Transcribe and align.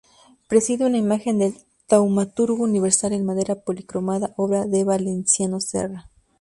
Preside 0.47 0.83
una 0.87 0.97
imagen 0.97 1.37
del 1.37 1.53
Taumaturgo 1.85 2.63
universal 2.63 3.13
en 3.13 3.23
madera 3.23 3.53
policromada, 3.53 4.33
obra 4.35 4.65
del 4.65 4.83
valenciano 4.83 5.59
Serra. 5.61 6.09